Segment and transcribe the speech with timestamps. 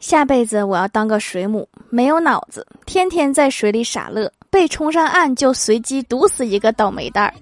[0.00, 7.34] 下辈子我要当个水母，没有脑子，天天在水里傻乐，被冲上岸就随机毒死一个倒霉蛋儿。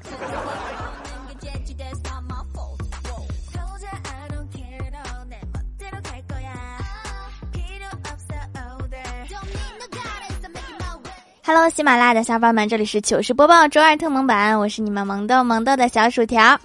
[11.45, 16.59] Hello，喜马拉雅的小伙伴们，这里是糗事播报周二特蒙版，我是你们萌豆萌豆的小薯条。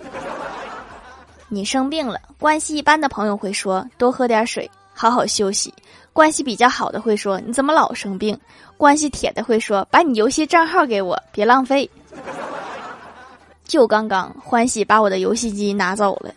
[1.49, 4.69] 你生病了，关系一般的朋友会说多喝点水。
[4.93, 5.73] 好好休息，
[6.13, 8.39] 关系比较好的会说你怎么老生病？
[8.77, 11.89] 关系铁的会说把你游戏账号给我，别浪费。
[13.65, 16.33] 就刚刚欢喜把我的游戏机拿走了。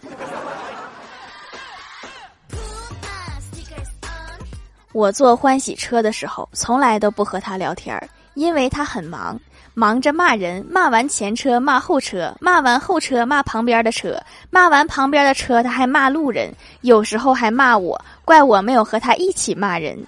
[4.92, 9.36] 我坐欢喜车的时候，从来都不和他聊天儿，因为他很忙。
[9.74, 14.18] 忙着骂人，骂完前车骂后车，骂完后车骂旁边的车，
[14.48, 16.50] 骂完旁边的车他还骂路人，
[16.80, 19.98] 有时候还骂我，怪我没有和他一起骂人。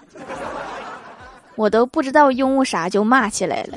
[1.54, 3.76] 我都不知道拥护啥就骂起来了。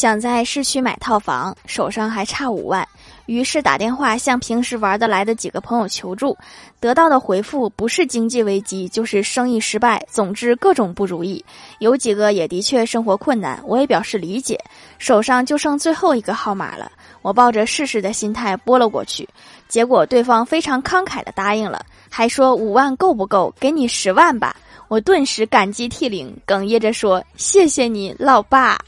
[0.00, 2.88] 想在市区买套房，手上还差五万。
[3.26, 6.34] 于是打电话向平时玩得来的几个朋友求助，
[6.80, 11.44] 得到的回复不是经济危机，就是生意失败，总之各种不如意。
[11.80, 14.58] 有几个也的确生活困难，我也表示理解。
[14.96, 16.90] 手上就剩最后一个号码了，
[17.20, 19.28] 我抱着试试的心态拨了过去，
[19.68, 23.54] 结果对方非常慷慨的答应了，还说五万够不够？
[23.60, 24.56] 给你十万吧！
[24.88, 28.78] 我顿时感激涕零，哽咽着说：“谢谢你，老爸。”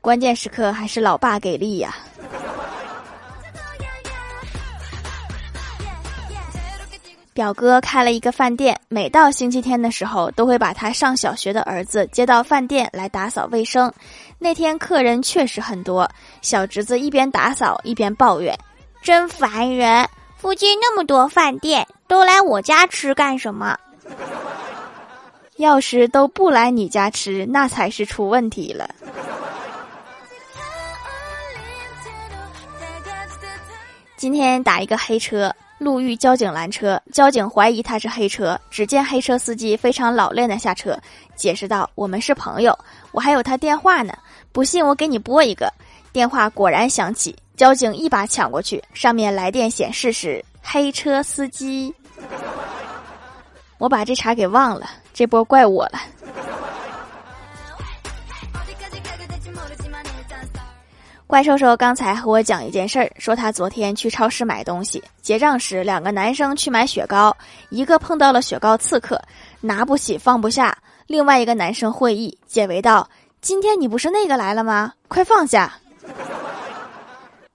[0.00, 1.94] 关键时刻还是老爸给力呀。
[7.34, 13.92] 表哥开了一个饭店，每到星期天的时候，都会把他上小学的儿子接到饭店来打扫卫生。
[14.40, 16.10] 那天客人确实很多，
[16.42, 18.58] 小侄子一边打扫一边抱怨
[19.02, 20.08] ：“真烦人！
[20.36, 23.78] 附近那么多饭店，都来我家吃干什么？
[25.58, 28.90] 要是都不来你家吃，那才是出问题了。”
[34.18, 35.54] 今天打一个黑车。
[35.78, 38.60] 路遇交警拦车，交警怀疑他是黑车。
[38.68, 40.98] 只见黑车司机非常老练的下车，
[41.36, 42.76] 解释道：“我们是朋友，
[43.12, 44.12] 我还有他电话呢。
[44.50, 45.72] 不信我给你拨一个。”
[46.12, 51.94] 电话果然响起，交警一把抢过去，上面来电显示是黑车司机。
[53.78, 56.00] 我把这茬给忘了，这波怪我了。
[61.28, 67.36] 怪兽兽刚才和我讲一件事儿，说他昨天去超市买东西，结账时两个男生去买雪糕，
[67.68, 69.20] 一个碰到了雪糕刺客，
[69.60, 70.74] 拿不起放不下，
[71.06, 73.06] 另外一个男生会意解围道
[73.42, 74.94] ：“今天你不是那个来了吗？
[75.06, 75.70] 快放下！”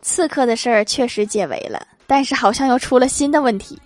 [0.04, 3.82] 刺客的事儿确实解围了，但是好像又出了新的问题。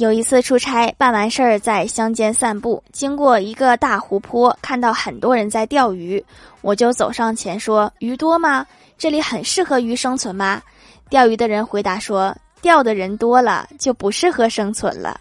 [0.00, 6.24] 有一次出差，办完事儿在乡间散步，经过一个大湖泊，看到很多人在钓鱼，
[6.62, 8.66] 我就走上前说：“鱼多吗？
[8.96, 10.62] 这里很适合鱼生存吗？”
[11.10, 15.20] 钓鱼的人回答说：“钓的人多了，就不适合生存了。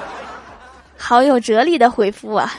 [0.96, 2.54] ”好有哲理的回复啊！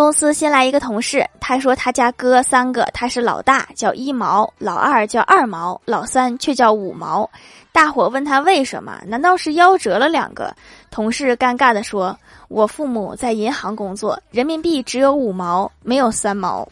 [0.00, 7.28] 公司新来一个同事，他说他家哥三个，他是老大，叫一毛，老二叫二毛，老三却叫五毛。
[7.70, 8.98] 大伙问他为什么？
[9.06, 10.56] 难道是夭折了两个？
[10.90, 12.18] 同事尴尬的说
[12.48, 16.66] ：“我父母在银行工作，人民币只有五毛，没有三毛。”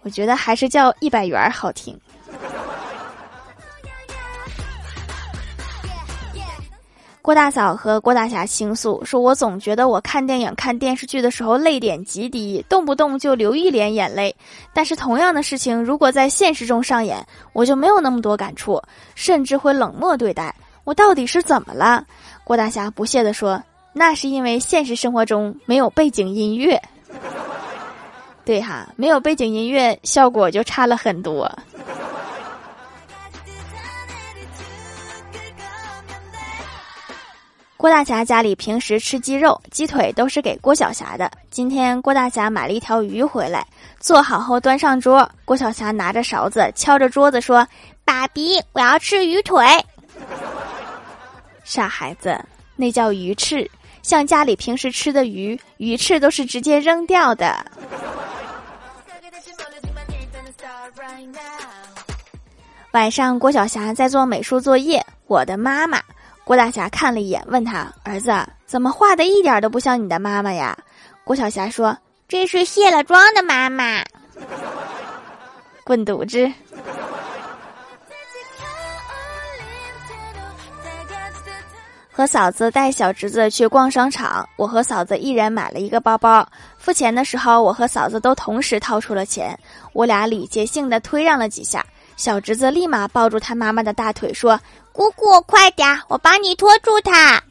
[0.00, 1.94] 我觉得还是叫一百元好听。
[7.22, 14.34] 郭大嫂和郭大侠倾诉说：“我总觉得我看电影、看电视剧的时候泪点极低，动不动就流一脸眼泪。
[14.74, 18.82] 但是同样的事情如果在现实中上演，我就没有那么多感触，
[19.14, 20.52] 甚至会冷漠对待。
[20.82, 22.04] 我到底是怎么了？”
[22.42, 23.62] 郭大侠不屑地说
[23.94, 26.76] ：“那是因为现实生活中没有背景音乐。
[28.44, 31.48] 对哈，没有背景音乐，效果就差了很多。”
[37.82, 41.28] 郭大侠家里平时吃鸡肉、鸡腿都是给郭晓霞的。
[41.50, 43.66] 今天郭大侠买了一条鱼回来，
[43.98, 45.28] 做好后端上桌。
[45.44, 47.66] 郭晓霞拿着勺子敲着桌子说
[48.06, 49.66] ：“爸比，我要吃鱼腿。”
[51.64, 52.40] 傻孩子，
[52.76, 53.68] 那叫鱼翅，
[54.00, 57.66] 像家里平时吃的鱼，鱼翅都是直接扔掉的。
[62.92, 65.04] 晚上，郭晓霞在做美术作业。
[65.26, 66.00] 我的妈妈。
[66.44, 68.32] 郭大侠看了一眼，问他儿子
[68.66, 70.76] 怎么画的一点都不像你的妈妈呀？
[71.24, 71.96] 郭晓霞说
[72.26, 74.02] ：“这是卸了妆的妈妈。”
[75.84, 76.52] 滚犊子！
[82.14, 86.46] 和嫂子带小侄子去逛商场，我和嫂子一人买了一个包包。
[86.76, 89.58] 付钱的时候，我和嫂子都同时掏出了钱，
[89.94, 91.84] 我俩礼节性的推让了几下。
[92.16, 94.60] 小侄子立马抱住他妈妈的大腿说
[94.92, 97.42] ：“姑姑，快点，我帮你拖住他。”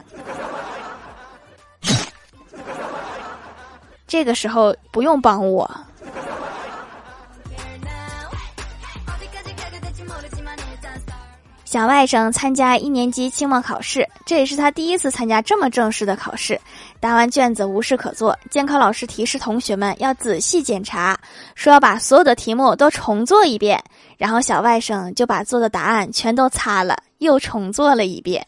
[4.08, 5.70] 这个时候不用帮我。
[11.64, 16.60] 小外甥参加一年级期末考试，这也是他第一次参加这么正式的考试。
[17.00, 21.18] 答完卷子无事可做，监考老师提示同学们要仔细检查，
[21.56, 23.82] 说要把所有的题目都重做一遍。
[24.18, 28.46] 然后小外甥就把做的答案全都擦了，又重做了一遍。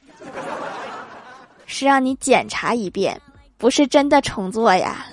[1.65, 3.19] 是让你检查一遍，
[3.57, 5.05] 不是真的重做呀。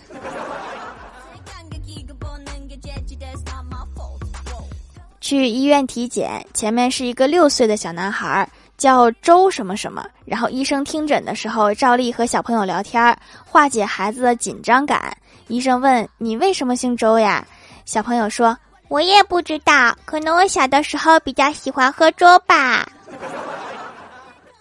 [5.21, 10.05] 去医院体检，前面是一个六岁的小男孩，叫周什么什么。
[10.25, 15.17] 然后医生听诊的时候，照例和小朋友聊天，化解孩子的紧张感。
[15.47, 17.47] 医生问：“你为什么姓周呀？”
[17.87, 18.57] 小朋友说
[18.89, 22.87] ：“我也不知道，可能我小的时候比较喜欢喝粥吧。”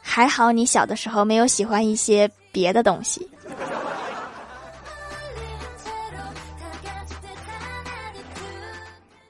[0.09, 3.29] 还好你小的时候没有喜欢一些别的东西。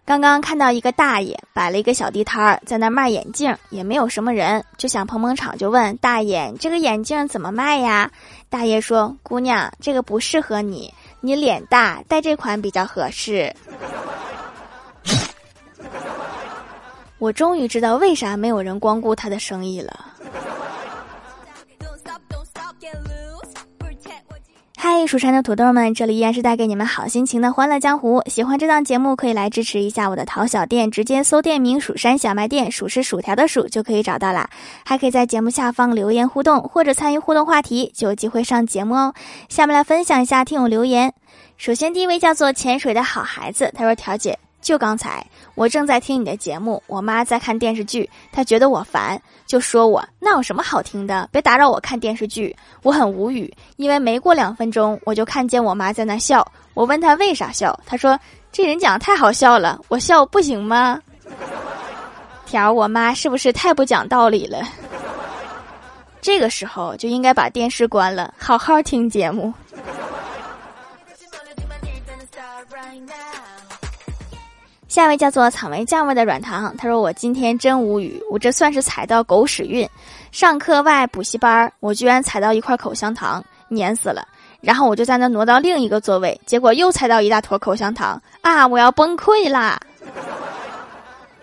[0.05, 8.09] 刚刚看到一个大爷摆了一个小地摊儿，在那卖眼镜，也没有什么人，就想捧捧场，就问大爷：“这个眼镜怎么卖呀？”
[8.49, 13.53] 大爷说：“姑娘，这个不适合你，你脸大，戴这款比较合适。
[17.19, 20.08] ”我终于知道为啥没有人光顾他的生意了。
[24.99, 28.21] 嗨，蜀山的土豆们，这里依然是带给你们好心情的欢乐江湖。
[28.25, 34.49] 喜欢这档节目，可以来支持一下我的淘小店，直接搜店名“蜀山小卖店”，数是薯条的数就可以找到啦。
[34.83, 39.13] 还可以在节目下方留言互动，或者参与互动话题，就有机会上节目哦。
[39.47, 41.13] 下面来分享一下听友留言。
[41.55, 45.25] 首先第一位叫做潜水的好孩子，他说：“条姐。”就刚才，
[45.55, 52.55] 我正在听你的节目，我妈在看电视剧，她觉得我烦，就说我那有什么好听的，别打扰我看电视剧。
[52.83, 56.45] 我很无语，因为没过两分钟，我就看见我妈在那笑。
[56.73, 58.19] 我问她为啥笑，她说
[58.51, 60.99] 这人讲太好笑了，我笑不行吗？
[62.45, 64.59] 条，我妈是不是太不讲道理了？
[66.21, 69.53] 这个时候就应该把电视关了，好好听节目。
[74.99, 79.89] 下一位叫做草莓酱味的软糖，他说：“我今天真无语，我这算是踩到狗屎运。
[80.33, 84.27] 上课外补习班，我居然踩到一块口香糖，碾死了。
[84.59, 88.67] 然后我就在那挪到另一个座位，结果又踩到一大坨口香糖啊！
[88.67, 89.79] 我要崩溃啦！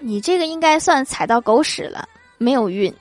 [0.00, 2.06] 你这个应该算踩到狗屎了，
[2.36, 2.94] 没有运。”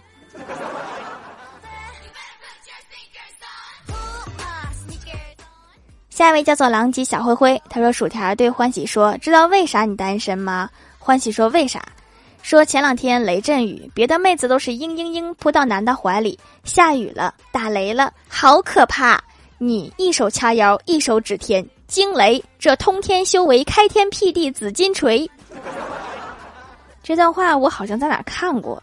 [6.15, 11.83] 下一位叫做狼藉小灰灰，他说：“薯条对欢喜说，知道为啥你单身吗？”欢喜说：“为啥？”
[12.41, 19.21] 说前两天雷阵雨，别的妹子都是嘤嘤嘤扑到男的怀里，下雨了，打雷了，好可怕！
[19.57, 22.41] 你一手掐腰，一手指天，惊雷！
[22.57, 25.29] 这通天修为，开天辟地，紫金锤。
[27.03, 28.81] 这段话我好像在哪看过。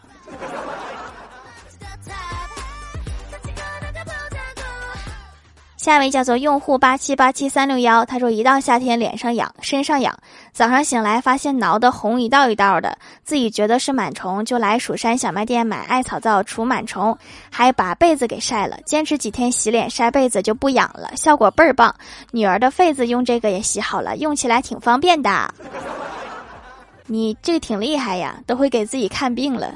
[5.83, 10.17] 下一位叫做用户八七八七三六幺，他说一到夏天脸上痒，身上痒，
[10.53, 17.17] 早上醒来发现挠的红一道一道的，自己觉得是螨虫，就来蜀山小卖店买艾草皂除螨虫，
[17.51, 21.93] 还把被子给晒了，坚持几天洗脸晒被子就不痒了，效果倍儿棒。
[22.31, 25.53] 女儿的痱子用这个也洗好了，用起来挺方便的。
[27.07, 29.75] 你这个挺厉害呀，都会给自己看病了。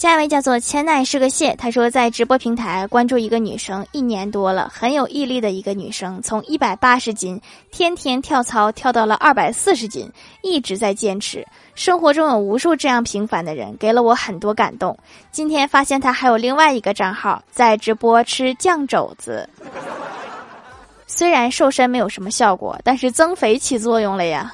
[0.00, 7.38] 下一位叫做千奈是个蟹，他说在直播平台关注一个女生一年多了，很有毅力的一个女生，从一百八十斤
[7.70, 11.46] 天天跳操跳到了二百四十斤，一直在坚持。
[11.74, 14.98] 生活中有无数这样平凡的人，给了我很多感动。
[15.30, 19.46] 今天发现他还有另外一个账号在直播吃酱肘子，
[21.06, 24.50] 虽然瘦身没有什么效果，但是增肥起作用了呀。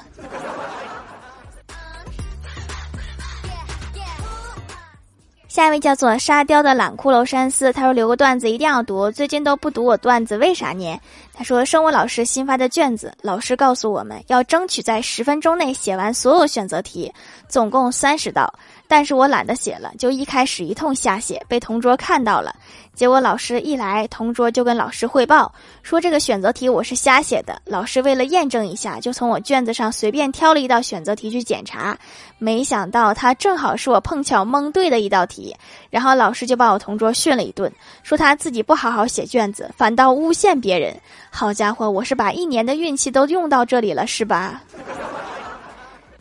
[5.57, 10.99] 下一位叫做沙雕的懒骷髅山寺，他说留个段子一定要读，最近都不读我段子，为啥呢？
[11.37, 17.13] 他说生物老师新发的卷子，老师告诉我们要争取在十分钟内写完所有选择题，
[17.47, 18.51] 总共三十道。
[18.87, 22.55] 但是我懒得写了，就一开始一通瞎写，被同桌看到了。
[22.95, 25.53] 结果老师一来，同桌就跟老师汇报
[25.83, 27.61] 说这个选择题我是瞎写的。
[27.65, 31.95] 老师为了验证一下，就从我卷子上随便挑了一道选择题去检查，
[32.39, 35.55] 没想到他正好是我碰巧蒙对的一道题。
[35.91, 40.97] 然后老师就把我同桌训了一顿，说他自己不好好写卷子，反倒诬陷别人。
[41.37, 44.59] 好家伙，我是把一年的运气都用到这里了，是吧？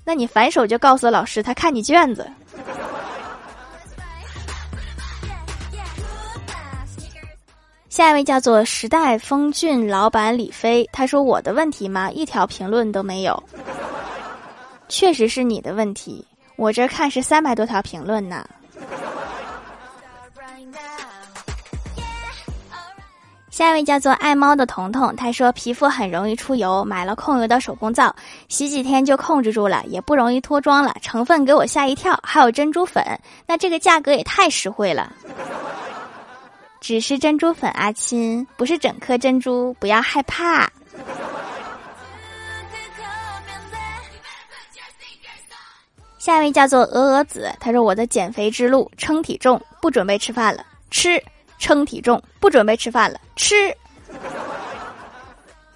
[0.04, 2.30] 那你反手就告诉老师，他看你卷子。
[7.88, 12.10] 下一位叫做时代风骏老板李飞，他说：“我的问题吗？
[12.10, 13.42] 一条评论都没有。
[14.90, 16.22] 确实是你的问题，
[16.56, 18.46] 我这看是三百多条评论呢。”
[23.56, 28.14] 下一位叫做爱猫的彤彤，他说皮肤很容易出油，买了控油的手工皂，
[28.48, 30.94] 洗几天就控制住了，也不容易脱妆了。
[31.00, 33.02] 成分给我吓一跳，还有珍珠粉，
[33.46, 35.10] 那这个价格也太实惠了。
[36.82, 40.70] 只是珍珠粉啊，亲，不是整颗珍珠，不要害怕。
[46.18, 51.18] 下一位叫做鹅鹅子，他说我的减肥之路，称体重，不准备吃饭了，吃。
[51.58, 53.54] 称体重，不准备吃饭了，吃。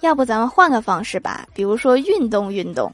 [0.01, 2.91] 要不咱们换个方式吧，比如说运动运动。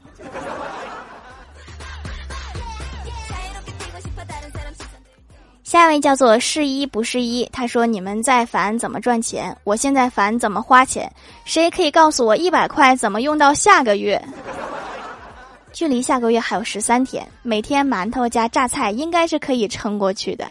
[5.64, 11.10] 下一位叫做是一不是一，他说你们在烦怎么赚钱，我现在烦怎么花钱，
[11.44, 14.22] 谁可以告诉我一百块怎么用到下个月？
[15.70, 20.50] 距离下个月还有十三天，每天馒头加榨菜应该是可以撑过去的。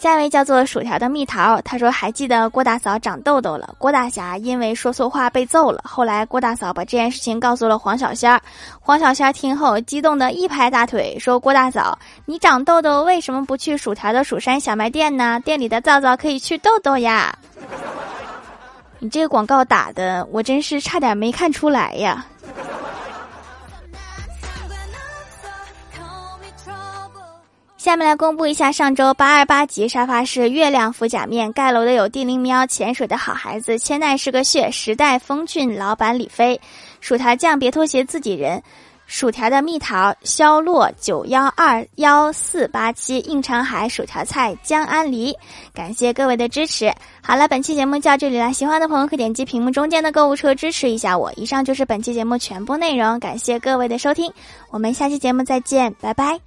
[0.00, 5.82] 下一位叫做薯条的蜜桃，他说还记得郭大嫂长痘痘了，郭大侠因为说错话被揍了。
[5.84, 8.40] 后来郭大嫂把这件事情告诉了黄小仙儿，
[8.80, 15.38] 黄小仙听后激动的一拍大腿，说郭大嫂，你长痘痘为什么不去薯条的蜀山小卖店呢？
[15.44, 17.36] 店里的皂皂可以去痘痘呀。
[19.00, 22.24] 你这个广告打的，我真是差点没看出来呀。
[27.80, 36.60] 下面来公布一下上周八二八级沙发是月亮敷甲面盖楼的有地灵喵、潜水的好孩子、千代是个血、时代风骏、老板李飞、
[37.00, 38.62] 薯条酱别拖鞋自己人、
[39.06, 45.34] 薯条的蜜桃、肖洛九幺二幺四八七、应长海、薯条菜、江安梨，
[45.72, 46.92] 感谢各位的支持。
[47.22, 51.32] 好了，本期节目就到这里了，喜欢的朋友可点击屏幕中间的购物车支持一下我。
[51.34, 54.30] 以上就是本期节目全部内容，感谢各位的收听，
[54.68, 56.38] 我们下期节目再见，拜拜。